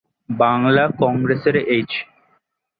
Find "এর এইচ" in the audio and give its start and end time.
1.49-1.91